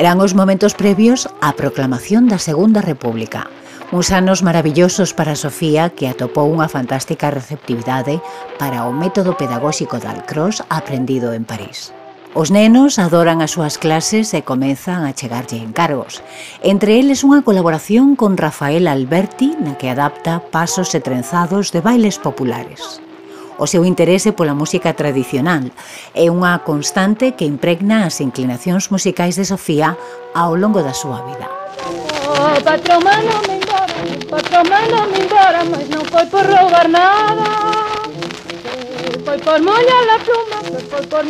Eran 0.01 0.17
os 0.17 0.33
momentos 0.33 0.73
previos 0.73 1.29
á 1.45 1.53
proclamación 1.53 2.25
da 2.25 2.41
Segunda 2.41 2.81
República, 2.81 3.53
uns 3.93 4.09
anos 4.09 4.41
maravillosos 4.41 5.13
para 5.13 5.37
Sofía 5.37 5.93
que 5.93 6.09
atopou 6.09 6.49
unha 6.49 6.65
fantástica 6.65 7.29
receptividade 7.29 8.17
para 8.57 8.89
o 8.89 8.91
método 8.91 9.37
pedagóxico 9.37 10.01
de 10.01 10.09
Alcross 10.09 10.65
aprendido 10.73 11.37
en 11.37 11.45
París. 11.45 11.93
Os 12.35 12.49
nenos 12.49 12.97
adoran 12.97 13.45
as 13.45 13.53
súas 13.53 13.77
clases 13.77 14.33
e 14.33 14.41
comezan 14.41 15.05
a 15.05 15.13
chegarlle 15.13 15.61
encargos. 15.61 16.25
Entre 16.65 16.97
eles 16.97 17.21
unha 17.21 17.45
colaboración 17.45 18.17
con 18.17 18.41
Rafael 18.41 18.89
Alberti 18.89 19.53
na 19.61 19.77
que 19.77 19.93
adapta 19.93 20.41
pasos 20.41 20.97
e 20.97 20.99
trenzados 20.99 21.69
de 21.69 21.85
bailes 21.85 22.17
populares. 22.17 22.97
O 23.61 23.69
seu 23.69 23.85
interese 23.85 24.33
pola 24.33 24.57
música 24.57 24.97
tradicional 24.97 25.69
é 26.17 26.25
unha 26.33 26.57
constante 26.65 27.37
que 27.37 27.45
impregna 27.45 28.09
as 28.09 28.17
inclinacións 28.17 28.89
musicais 28.89 29.37
de 29.37 29.45
Sofía 29.45 29.93
ao 30.33 30.57
longo 30.57 30.81
da 30.81 30.97
súa 30.97 31.21
vida. 31.29 31.45
Oh, 32.33 32.49
me 32.49 33.61
embora, 33.61 35.05
me 35.05 35.21
embora, 35.21 35.61
mas 35.69 35.85
non 35.85 36.01
foi 36.09 36.25
por 36.33 36.41
roubar 36.49 36.89
nada. 36.89 37.45
Foi 39.21 39.37
por 39.37 39.61
la 39.61 40.17
pluma, 40.25 40.57
foi 40.89 41.05
por 41.05 41.21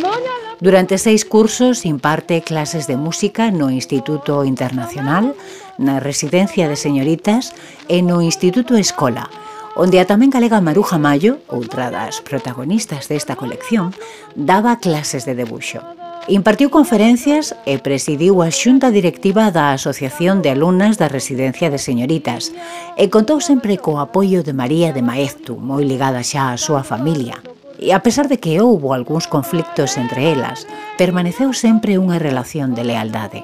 Durante 0.64 0.96
seis 0.96 1.26
cursos 1.26 1.84
imparte 1.84 2.40
clases 2.40 2.86
de 2.86 2.96
música 2.96 3.50
no 3.50 3.68
Instituto 3.68 4.48
Internacional, 4.48 5.36
na 5.76 6.00
Residencia 6.00 6.72
de 6.72 6.80
Señoritas 6.80 7.52
e 7.84 8.00
no 8.00 8.24
Instituto 8.24 8.72
Escola, 8.80 9.28
onde 9.76 10.00
a 10.00 10.08
tamén 10.08 10.32
galega 10.32 10.64
Maruja 10.64 10.96
Mayo, 10.96 11.44
outra 11.52 11.92
das 11.92 12.24
protagonistas 12.24 13.12
desta 13.12 13.36
colección, 13.36 13.92
daba 14.32 14.80
clases 14.80 15.28
de 15.28 15.36
debuxo. 15.36 15.84
Impartiu 16.32 16.72
conferencias 16.72 17.52
e 17.68 17.76
presidiu 17.76 18.40
a 18.40 18.48
xunta 18.48 18.88
directiva 18.88 19.52
da 19.52 19.76
Asociación 19.76 20.40
de 20.40 20.48
Alumnas 20.48 20.96
da 20.96 21.12
Residencia 21.12 21.68
de 21.68 21.76
Señoritas 21.76 22.56
e 22.96 23.12
contou 23.12 23.44
sempre 23.44 23.76
co 23.76 24.00
apoio 24.00 24.40
de 24.40 24.56
María 24.56 24.96
de 24.96 25.04
Maeztu, 25.04 25.60
moi 25.60 25.84
ligada 25.84 26.24
xa 26.24 26.48
á 26.48 26.56
súa 26.56 26.80
familia, 26.80 27.36
E 27.78 27.90
a 27.92 28.00
pesar 28.02 28.30
de 28.30 28.38
que 28.38 28.62
houbo 28.62 28.94
algúns 28.94 29.26
conflictos 29.26 29.98
entre 29.98 30.30
elas, 30.30 30.66
permaneceu 30.96 31.50
sempre 31.52 31.98
unha 31.98 32.22
relación 32.22 32.72
de 32.72 32.86
lealdade. 32.86 33.42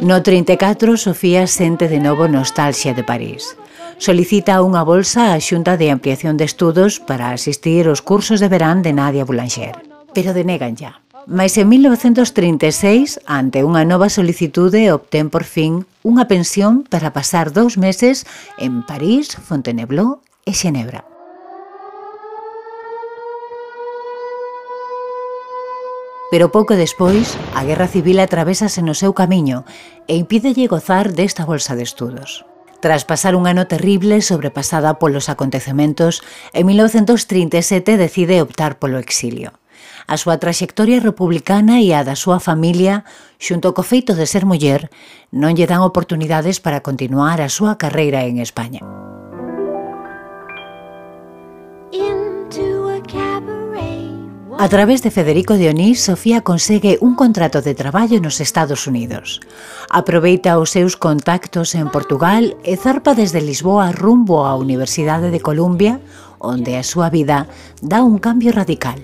No 0.00 0.22
34, 0.22 0.98
Sofía 0.98 1.46
sente 1.46 1.88
de 1.88 2.02
novo 2.02 2.26
nostalxia 2.26 2.94
de 2.94 3.06
París. 3.06 3.56
Solicita 3.98 4.58
unha 4.60 4.82
bolsa 4.82 5.32
á 5.32 5.38
Xunta 5.38 5.78
de 5.78 5.94
Ampliación 5.94 6.34
de 6.34 6.44
Estudos 6.44 6.98
para 6.98 7.30
asistir 7.30 7.86
aos 7.86 8.02
cursos 8.02 8.42
de 8.42 8.50
verán 8.50 8.82
de 8.82 8.92
Nadia 8.92 9.24
Boulanger, 9.24 9.78
pero 10.10 10.34
denegan 10.34 10.74
ya. 10.74 10.98
Mais 11.26 11.56
en 11.56 11.70
1936, 11.72 13.22
ante 13.24 13.64
unha 13.64 13.86
nova 13.88 14.12
solicitude, 14.12 14.92
obtén 14.92 15.32
por 15.32 15.46
fin 15.46 15.88
unha 16.04 16.28
pensión 16.28 16.84
para 16.84 17.16
pasar 17.16 17.54
dous 17.54 17.80
meses 17.80 18.28
en 18.60 18.84
París, 18.84 19.32
Fontainebleau 19.32 20.20
e 20.44 20.52
Xenebra. 20.52 21.13
Pero 26.34 26.50
pouco 26.50 26.74
despois, 26.74 27.38
a 27.54 27.62
Guerra 27.62 27.86
Civil 27.86 28.18
atravesase 28.18 28.82
no 28.82 28.98
seu 28.98 29.14
camiño 29.14 29.62
e 30.10 30.18
impídelle 30.18 30.66
gozar 30.66 31.14
desta 31.14 31.46
bolsa 31.46 31.78
de 31.78 31.86
estudos. 31.86 32.42
Tras 32.82 33.06
pasar 33.06 33.38
un 33.38 33.46
ano 33.46 33.70
terrible 33.70 34.18
sobrepasada 34.18 34.98
polos 34.98 35.30
acontecementos, 35.30 36.26
en 36.50 36.66
1937 36.66 37.94
decide 37.94 38.42
optar 38.42 38.82
polo 38.82 38.98
exilio. 38.98 39.54
A 40.10 40.18
súa 40.18 40.42
traxectoria 40.42 40.98
republicana 40.98 41.78
e 41.78 41.94
a 41.94 42.02
da 42.02 42.18
súa 42.18 42.42
familia, 42.42 43.06
xunto 43.38 43.70
co 43.70 43.86
feito 43.86 44.18
de 44.18 44.26
ser 44.26 44.42
muller, 44.42 44.90
non 45.30 45.54
lle 45.54 45.70
dan 45.70 45.86
oportunidades 45.86 46.58
para 46.58 46.82
continuar 46.82 47.38
a 47.38 47.46
súa 47.46 47.78
carreira 47.78 48.26
en 48.26 48.42
España. 48.42 48.82
A 54.56 54.68
través 54.68 55.02
de 55.02 55.10
Federico 55.10 55.54
Dionís, 55.54 56.00
Sofía 56.00 56.42
consegue 56.42 56.98
un 57.00 57.16
contrato 57.16 57.60
de 57.60 57.74
traballo 57.74 58.20
nos 58.20 58.40
Estados 58.40 58.86
Unidos. 58.86 59.40
Aproveita 59.90 60.58
os 60.62 60.70
seus 60.70 60.94
contactos 60.96 61.74
en 61.74 61.90
Portugal 61.90 62.54
e 62.62 62.78
zarpa 62.78 63.18
desde 63.18 63.42
Lisboa 63.42 63.90
rumbo 63.90 64.46
á 64.46 64.54
Universidade 64.54 65.34
de 65.34 65.42
Columbia, 65.42 65.98
onde 66.38 66.78
a 66.78 66.86
súa 66.86 67.10
vida 67.10 67.50
dá 67.82 68.06
un 68.06 68.22
cambio 68.22 68.54
radical 68.54 69.02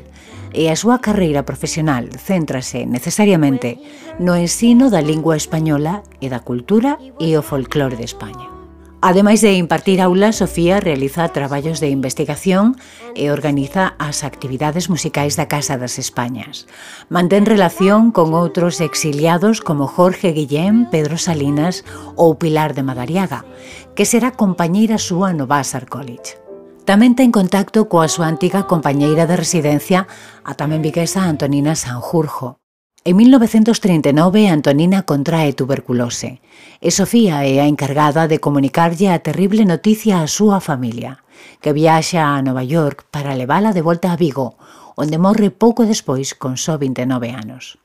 e 0.54 0.70
a 0.70 0.78
súa 0.78 1.02
carreira 1.02 1.42
profesional 1.42 2.14
céntrase 2.14 2.86
necesariamente 2.86 3.82
no 4.22 4.38
ensino 4.38 4.86
da 4.86 5.02
lingua 5.02 5.34
española 5.34 6.06
e 6.22 6.30
da 6.30 6.46
cultura 6.46 6.94
e 7.18 7.34
o 7.34 7.42
folclore 7.42 7.98
de 7.98 8.06
España. 8.06 8.59
Ademais 9.02 9.40
de 9.40 9.54
impartir 9.54 10.02
aulas, 10.02 10.36
Sofía 10.36 10.78
realiza 10.78 11.26
traballos 11.32 11.80
de 11.80 11.88
investigación 11.88 12.76
e 13.16 13.32
organiza 13.32 13.96
as 13.96 14.20
actividades 14.28 14.92
musicais 14.92 15.40
da 15.40 15.48
Casa 15.48 15.80
das 15.80 15.96
Españas. 15.96 16.68
Mantén 17.08 17.48
relación 17.48 18.12
con 18.12 18.36
outros 18.36 18.84
exiliados 18.84 19.64
como 19.64 19.88
Jorge 19.88 20.36
Guillén, 20.36 20.84
Pedro 20.92 21.16
Salinas 21.16 21.80
ou 22.12 22.36
Pilar 22.36 22.76
de 22.76 22.84
Madariaga, 22.84 23.48
que 23.96 24.04
será 24.04 24.36
compañeira 24.36 25.00
súa 25.00 25.32
no 25.32 25.48
Vassar 25.48 25.88
College. 25.88 26.36
Tamén 26.84 27.16
ten 27.16 27.32
contacto 27.32 27.88
coa 27.88 28.04
súa 28.04 28.28
antiga 28.28 28.68
compañeira 28.68 29.24
de 29.24 29.40
residencia, 29.40 30.04
a 30.44 30.52
tamén 30.60 30.84
viguesa 30.84 31.24
Antonina 31.24 31.72
Sanjurjo, 31.72 32.60
En 33.02 33.16
1939 33.16 34.48
Antonina 34.48 35.04
contrae 35.08 35.54
tuberculose 35.54 36.44
e 36.84 36.92
Sofía 36.92 37.48
é 37.48 37.56
a 37.56 37.64
encargada 37.64 38.28
de 38.28 38.44
comunicarlle 38.44 39.08
a 39.08 39.24
terrible 39.24 39.64
noticia 39.64 40.20
á 40.20 40.28
súa 40.28 40.60
familia, 40.60 41.24
que 41.64 41.72
viaxa 41.72 42.36
a 42.36 42.44
Nova 42.44 42.60
York 42.60 43.08
para 43.08 43.32
levala 43.40 43.72
de 43.72 43.80
volta 43.80 44.12
a 44.12 44.20
Vigo, 44.20 44.60
onde 45.00 45.16
morre 45.16 45.48
pouco 45.48 45.88
despois 45.88 46.36
con 46.36 46.60
só 46.60 46.76
29 46.76 47.32
anos. 47.32 47.80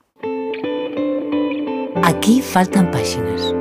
Aquí 2.04 2.44
faltan 2.44 2.92
páxinas. 2.92 3.56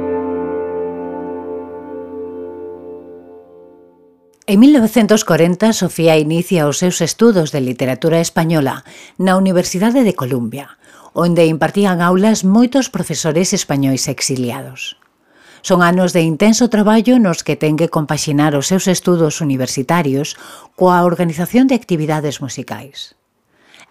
En 4.50 4.58
1940, 4.58 5.72
Sofía 5.72 6.18
inicia 6.18 6.66
os 6.66 6.82
seus 6.82 6.98
estudos 6.98 7.54
de 7.54 7.62
literatura 7.62 8.18
española 8.18 8.82
na 9.22 9.38
Universidade 9.38 10.02
de 10.02 10.18
Columbia, 10.18 10.82
onde 11.14 11.46
impartían 11.46 12.02
aulas 12.02 12.42
moitos 12.42 12.90
profesores 12.90 13.54
españois 13.54 14.10
exiliados. 14.10 14.98
Son 15.62 15.80
anos 15.80 16.12
de 16.12 16.20
intenso 16.20 16.68
traballo 16.68 17.16
nos 17.16 17.40
que 17.40 17.56
ten 17.56 17.80
que 17.80 17.88
compaxinar 17.88 18.52
os 18.52 18.68
seus 18.68 18.84
estudos 18.84 19.40
universitarios 19.40 20.36
coa 20.76 21.00
organización 21.06 21.70
de 21.70 21.78
actividades 21.78 22.44
musicais. 22.44 23.16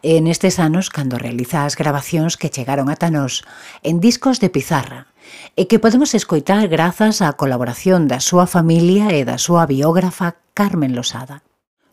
E 0.04 0.20
nestes 0.20 0.60
anos, 0.60 0.92
cando 0.92 1.16
realiza 1.16 1.64
as 1.64 1.80
grabacións 1.80 2.36
que 2.36 2.52
chegaron 2.52 2.92
ata 2.92 3.08
nós 3.08 3.48
en 3.88 4.04
discos 4.04 4.44
de 4.44 4.52
pizarra, 4.52 5.08
e 5.56 5.66
que 5.72 5.80
podemos 5.80 6.12
escoitar 6.12 6.68
grazas 6.68 7.24
á 7.24 7.32
colaboración 7.40 8.12
da 8.12 8.20
súa 8.20 8.46
familia 8.46 9.16
e 9.16 9.24
da 9.24 9.40
súa 9.40 9.64
biógrafa 9.64 10.44
Carmen 10.52 10.92
Losada. 10.92 11.42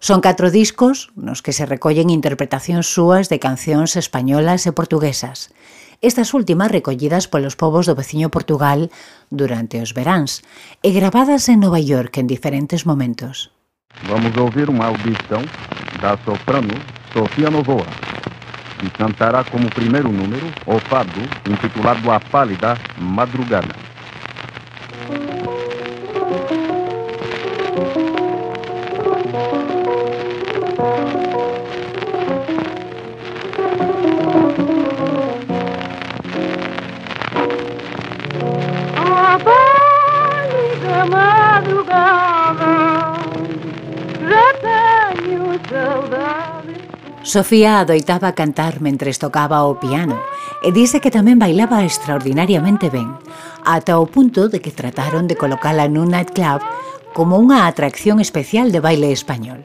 Son 0.03 0.25
catro 0.25 0.51
discos 0.51 1.13
nos 1.13 1.45
que 1.45 1.53
se 1.53 1.69
recollen 1.69 2.09
interpretacións 2.09 2.89
súas 2.89 3.29
de 3.29 3.37
cancións 3.37 4.01
españolas 4.01 4.65
e 4.65 4.73
portuguesas, 4.73 5.53
estas 6.01 6.33
últimas 6.33 6.73
recollidas 6.73 7.29
polos 7.29 7.53
povos 7.53 7.85
do 7.85 7.93
veciño 7.93 8.33
Portugal 8.33 8.89
durante 9.29 9.77
os 9.85 9.93
veráns 9.93 10.41
e 10.81 10.97
gravadas 10.97 11.53
en 11.53 11.61
Nova 11.61 11.85
York 11.85 12.17
en 12.17 12.33
diferentes 12.33 12.89
momentos. 12.89 13.53
Vamos 14.09 14.33
ouvir 14.41 14.73
uma 14.73 14.89
audição 14.89 15.45
da 16.01 16.17
soprano 16.25 16.73
Sofia 17.13 17.53
Novoa, 17.53 17.85
que 18.81 18.89
cantará 18.97 19.45
como 19.45 19.69
primeiro 19.69 20.09
número 20.09 20.49
o 20.65 20.81
fado 20.81 21.21
intitulado 21.45 22.09
A 22.09 22.17
Pálida 22.17 22.73
Madrugada. 22.97 23.90
da 41.01 41.07
madrugada 41.07 42.73
Já 44.29 44.45
saudade 45.71 46.75
Sofía 47.23 47.81
adoitaba 47.81 48.33
cantar 48.33 48.81
mentres 48.81 49.19
tocaba 49.19 49.65
o 49.65 49.79
piano 49.81 50.21
e 50.61 50.73
dice 50.73 51.01
que 51.01 51.13
tamén 51.13 51.41
bailaba 51.41 51.85
extraordinariamente 51.89 52.93
ben, 52.93 53.17
ata 53.65 53.97
o 53.97 54.09
punto 54.09 54.49
de 54.53 54.61
que 54.61 54.73
trataron 54.73 55.25
de 55.25 55.37
colocala 55.41 55.89
nun 55.89 56.13
nightclub 56.13 56.61
como 57.17 57.41
unha 57.41 57.65
atracción 57.65 58.21
especial 58.21 58.69
de 58.73 58.81
baile 58.85 59.13
español. 59.13 59.65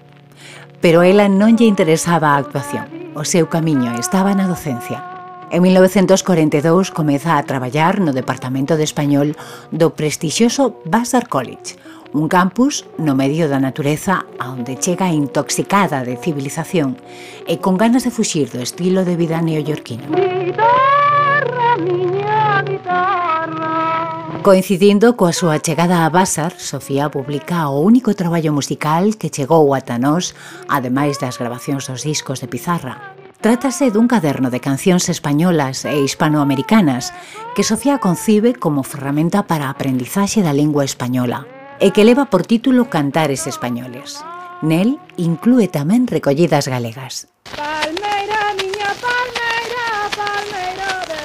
Pero 0.79 1.03
ela 1.03 1.27
non 1.27 1.55
lle 1.55 1.67
interesaba 1.67 2.35
a 2.35 2.39
actuación, 2.43 3.15
o 3.15 3.23
seu 3.27 3.47
camiño 3.47 3.95
estaba 3.95 4.35
na 4.35 4.47
docencia. 4.47 5.14
En 5.55 5.61
1942 5.61 6.91
comeza 6.91 7.37
a 7.37 7.43
traballar 7.43 8.01
no 8.01 8.11
Departamento 8.11 8.75
de 8.75 8.83
Español 8.83 9.39
do 9.71 9.95
prestixioso 9.95 10.83
Vassar 10.83 11.31
College, 11.31 11.79
un 12.11 12.27
campus 12.27 12.83
no 12.99 13.15
medio 13.15 13.47
da 13.47 13.63
natureza 13.63 14.27
aonde 14.35 14.75
chega 14.75 15.15
intoxicada 15.15 16.03
de 16.03 16.19
civilización 16.19 16.99
e 17.47 17.63
con 17.63 17.79
ganas 17.79 18.03
de 18.03 18.11
fuxir 18.11 18.51
do 18.51 18.59
estilo 18.59 19.07
de 19.07 19.15
vida 19.15 19.39
neoyorquino. 19.39 20.11
Guitarra, 20.11 21.79
miña 21.79 22.59
guitarra. 22.67 24.43
Coincidindo 24.43 25.15
coa 25.15 25.31
súa 25.31 25.63
chegada 25.63 26.03
a 26.03 26.11
Basar, 26.11 26.51
Sofía 26.59 27.07
publica 27.07 27.71
o 27.71 27.79
único 27.79 28.11
traballo 28.11 28.51
musical 28.51 29.15
que 29.15 29.31
chegou 29.31 29.71
ata 29.71 29.95
nós, 29.95 30.35
ademais 30.67 31.15
das 31.15 31.39
grabacións 31.39 31.87
dos 31.87 32.03
discos 32.03 32.43
de 32.43 32.51
Pizarra, 32.51 33.14
Trátase 33.45 33.93
dun 33.93 34.09
caderno 34.09 34.49
de 34.49 34.57
cancións 34.57 35.05
españolas 35.05 35.85
e 35.85 36.01
hispanoamericanas 36.01 37.13
que 37.53 37.61
Sofía 37.61 38.01
concibe 38.01 38.57
como 38.57 38.81
ferramenta 38.81 39.45
para 39.45 39.69
a 39.69 39.73
aprendizaxe 39.77 40.41
da 40.41 40.49
lingua 40.49 40.81
española 40.81 41.45
e 41.77 41.93
que 41.93 42.01
leva 42.09 42.25
por 42.33 42.49
título 42.49 42.89
Cantares 42.89 43.45
Españoles. 43.45 44.25
Nel 44.65 44.97
inclúe 45.21 45.69
tamén 45.69 46.09
recollidas 46.09 46.65
galegas. 46.65 47.29
Palmeira, 47.53 48.57
miña 48.57 48.89
palmeira, 48.97 49.85
palmeira 50.17 50.89
de 51.05 51.21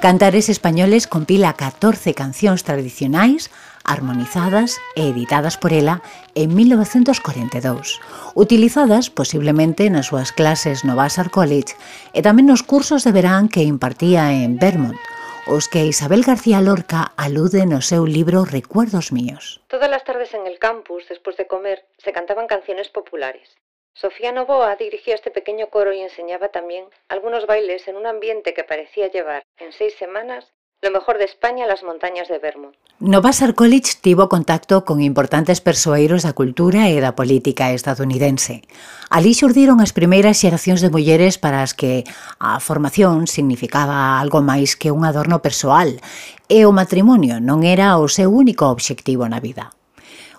Cantares 0.00 0.48
Españoles 0.48 1.04
compila 1.04 1.52
14 1.52 2.16
cancións 2.16 2.64
tradicionais 2.64 3.52
armonizadas 3.88 4.76
e 4.92 5.08
editadas 5.08 5.56
por 5.56 5.72
ela 5.72 6.04
en 6.36 6.52
1942, 6.52 7.98
utilizadas 8.36 9.08
posiblemente 9.08 9.88
nas 9.88 10.12
súas 10.12 10.36
clases 10.36 10.84
no 10.84 10.92
Vassar 10.92 11.32
College 11.32 11.72
e 12.12 12.20
tamén 12.20 12.44
nos 12.44 12.60
cursos 12.60 13.08
de 13.08 13.16
verán 13.16 13.48
que 13.48 13.64
impartía 13.64 14.30
en 14.36 14.60
Vermont, 14.60 15.00
os 15.48 15.72
que 15.72 15.88
Isabel 15.88 16.20
García 16.28 16.60
Lorca 16.60 17.16
alude 17.16 17.64
no 17.64 17.80
seu 17.80 18.04
libro 18.04 18.44
Recuerdos 18.44 19.08
míos. 19.16 19.64
Todas 19.72 19.88
las 19.88 20.04
tardes 20.04 20.36
en 20.36 20.44
el 20.44 20.60
campus, 20.60 21.08
después 21.08 21.40
de 21.40 21.48
comer, 21.48 21.88
se 21.96 22.12
cantaban 22.12 22.46
canciones 22.46 22.92
populares. 22.92 23.56
Sofía 23.94 24.30
Novoa 24.30 24.76
dirigía 24.76 25.16
este 25.16 25.32
pequeño 25.32 25.70
coro 25.70 25.92
y 25.92 26.00
enseñaba 26.00 26.50
también 26.50 26.84
algunos 27.08 27.46
bailes 27.46 27.88
en 27.88 27.96
un 27.96 28.06
ambiente 28.06 28.54
que 28.54 28.62
parecía 28.62 29.08
llevar, 29.08 29.42
en 29.56 29.72
seis 29.72 29.94
semanas, 29.96 30.52
lo 30.80 30.90
mejor 30.92 31.18
de 31.18 31.24
España 31.24 31.66
las 31.66 31.82
montañas 31.82 32.28
de 32.28 32.38
Vermont. 32.38 32.74
No 33.00 33.20
Basar 33.20 33.54
College 33.54 33.94
tivo 34.00 34.28
contacto 34.28 34.84
con 34.84 35.02
importantes 35.02 35.60
persoeiros 35.60 36.22
da 36.22 36.34
cultura 36.34 36.86
e 36.90 37.02
da 37.02 37.18
política 37.18 37.74
estadounidense. 37.74 38.62
Ali 39.10 39.34
xurdiron 39.34 39.82
as 39.82 39.94
primeiras 39.94 40.38
xeracións 40.38 40.78
de 40.82 40.90
mulleres 40.90 41.38
para 41.38 41.66
as 41.66 41.74
que 41.74 42.06
a 42.38 42.62
formación 42.62 43.26
significaba 43.26 44.18
algo 44.22 44.38
máis 44.42 44.78
que 44.78 44.94
un 44.94 45.02
adorno 45.02 45.42
persoal 45.42 45.98
e 46.46 46.62
o 46.62 46.74
matrimonio 46.74 47.42
non 47.42 47.66
era 47.66 47.98
o 47.98 48.06
seu 48.06 48.30
único 48.30 48.70
obxectivo 48.70 49.26
na 49.26 49.42
vida. 49.42 49.74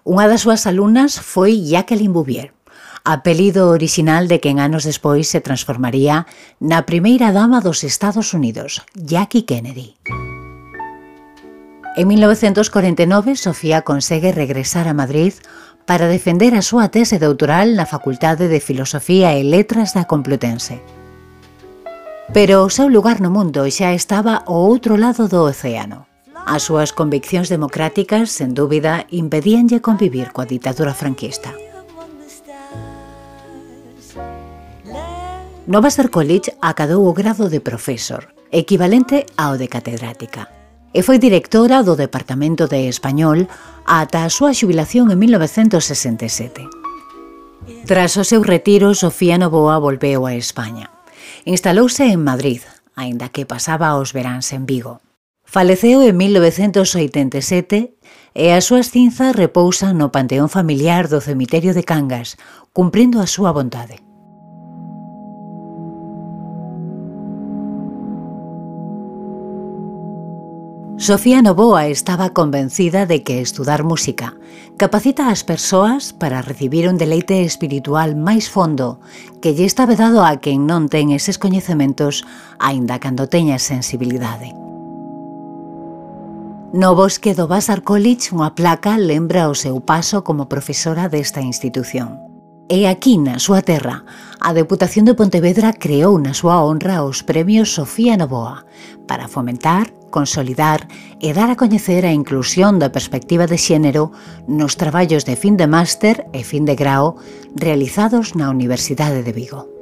Unha 0.07 0.31
das 0.31 0.47
súas 0.47 0.63
alumnas 0.63 1.19
foi 1.19 1.59
Jacqueline 1.67 2.15
Bouvier 2.15 2.55
apelido 3.03 3.69
orixinal 3.69 4.27
de 4.27 4.39
quen 4.39 4.59
anos 4.59 4.83
despois 4.83 5.27
se 5.27 5.41
transformaría 5.41 6.27
na 6.59 6.83
primeira 6.83 7.31
dama 7.31 7.61
dos 7.61 7.83
Estados 7.83 8.33
Unidos, 8.33 8.83
Jackie 8.95 9.43
Kennedy. 9.43 9.95
En 11.95 12.07
1949, 12.07 13.35
Sofía 13.35 13.81
consegue 13.81 14.31
regresar 14.31 14.87
a 14.87 14.93
Madrid 14.93 15.33
para 15.85 16.07
defender 16.07 16.53
a 16.53 16.61
súa 16.61 16.93
tese 16.93 17.17
doutoral 17.17 17.73
na 17.73 17.89
Facultade 17.89 18.45
de 18.45 18.61
Filosofía 18.61 19.33
e 19.33 19.41
Letras 19.41 19.97
da 19.97 20.05
Complutense. 20.05 20.79
Pero 22.29 22.61
o 22.61 22.69
seu 22.69 22.93
lugar 22.93 23.19
no 23.25 23.33
mundo 23.33 23.65
xa 23.67 23.91
estaba 23.97 24.45
ao 24.45 24.69
outro 24.69 25.01
lado 25.01 25.25
do 25.25 25.41
océano. 25.49 26.05
As 26.45 26.69
súas 26.69 26.93
conviccións 26.93 27.49
democráticas, 27.49 28.29
sen 28.29 28.53
dúbida, 28.53 29.09
impedíanlle 29.09 29.81
convivir 29.81 30.29
coa 30.29 30.45
ditadura 30.45 30.93
franquista. 30.93 31.51
Novastar 35.69 36.09
College 36.09 36.57
acadou 36.65 37.05
o 37.05 37.13
grado 37.13 37.47
de 37.47 37.61
profesor, 37.61 38.33
equivalente 38.49 39.29
ao 39.37 39.53
de 39.53 39.69
catedrática, 39.69 40.49
e 40.97 41.05
foi 41.05 41.21
directora 41.21 41.85
do 41.85 41.93
Departamento 41.93 42.65
de 42.65 42.89
Español 42.89 43.45
ata 43.85 44.25
a 44.25 44.33
súa 44.33 44.57
xubilación 44.57 45.13
en 45.13 45.21
1967. 45.21 46.65
Tras 47.85 48.17
o 48.17 48.25
seu 48.25 48.41
retiro, 48.41 48.97
Sofía 48.97 49.37
Novoa 49.37 49.77
volveu 49.77 50.25
a 50.25 50.33
España. 50.33 50.89
Instalouse 51.45 52.01
en 52.01 52.25
Madrid, 52.25 52.65
aínda 52.97 53.29
que 53.29 53.45
pasaba 53.45 53.93
os 54.01 54.09
veráns 54.09 54.49
en 54.57 54.65
Vigo. 54.65 55.05
Faleceu 55.45 56.01
en 56.01 56.17
1987 56.17 57.93
e 58.33 58.45
as 58.57 58.65
súas 58.65 58.89
cinzas 58.89 59.37
repousan 59.37 60.01
no 60.01 60.09
panteón 60.09 60.49
familiar 60.49 61.05
do 61.05 61.21
cemiterio 61.21 61.77
de 61.77 61.85
Cangas, 61.85 62.41
cumprindo 62.73 63.21
a 63.21 63.29
súa 63.29 63.53
vontade. 63.53 64.08
Sofía 70.99 71.41
Novoa 71.41 71.87
estaba 71.87 72.33
convencida 72.33 73.05
de 73.05 73.23
que 73.23 73.39
estudar 73.39 73.85
música 73.85 74.35
capacita 74.75 75.31
as 75.31 75.47
persoas 75.47 76.11
para 76.11 76.41
recibir 76.43 76.91
un 76.91 76.99
deleite 76.99 77.47
espiritual 77.47 78.19
máis 78.19 78.51
fondo 78.51 78.99
que 79.39 79.55
lle 79.55 79.63
está 79.63 79.87
vedado 79.87 80.27
a 80.27 80.35
quen 80.43 80.67
non 80.67 80.91
ten 80.91 81.15
eses 81.15 81.39
coñecementos 81.39 82.27
aínda 82.59 82.99
cando 82.99 83.31
teña 83.31 83.63
sensibilidade. 83.63 84.51
No 86.75 86.99
bosque 86.99 87.31
do 87.31 87.47
Vassar 87.47 87.79
College 87.87 88.35
unha 88.35 88.51
placa 88.51 88.99
lembra 88.99 89.47
o 89.47 89.55
seu 89.55 89.79
paso 89.79 90.27
como 90.27 90.51
profesora 90.51 91.07
desta 91.07 91.39
institución. 91.39 92.19
E 92.67 92.91
aquí, 92.91 93.15
na 93.15 93.39
súa 93.39 93.63
terra, 93.63 94.03
a 94.43 94.51
Deputación 94.51 95.07
de 95.07 95.15
Pontevedra 95.15 95.71
creou 95.71 96.19
na 96.19 96.35
súa 96.35 96.59
honra 96.59 97.07
os 97.07 97.23
premios 97.23 97.71
Sofía 97.71 98.19
Novoa 98.19 98.67
para 99.07 99.31
fomentar 99.31 99.95
consolidar 100.09 100.87
e 101.21 101.31
dar 101.31 101.49
a 101.49 101.55
coñecer 101.55 102.05
a 102.05 102.11
inclusión 102.11 102.77
da 102.77 102.91
perspectiva 102.91 103.47
de 103.47 103.57
xénero 103.57 104.11
nos 104.45 104.75
traballos 104.75 105.23
de 105.23 105.39
fin 105.39 105.55
de 105.55 105.69
máster 105.69 106.27
e 106.33 106.43
fin 106.43 106.67
de 106.67 106.75
grao 106.75 107.15
realizados 107.55 108.35
na 108.35 108.49
Universidade 108.51 109.23
de 109.23 109.31
Vigo. 109.31 109.78